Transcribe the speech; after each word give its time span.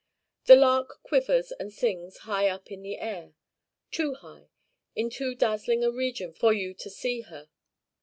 The 0.45 0.55
lark 0.55 1.01
quivers 1.03 1.51
and 1.51 1.71
sings 1.71 2.17
high 2.25 2.49
up 2.49 2.71
in 2.71 2.81
the 2.81 2.97
air; 2.97 3.35
too 3.91 4.15
high 4.15 4.49
in 4.95 5.11
too 5.11 5.35
dazzling 5.35 5.83
a 5.83 5.91
region 5.91 6.33
for 6.33 6.51
you 6.53 6.73
to 6.73 6.89
see 6.89 7.21
her. 7.21 7.49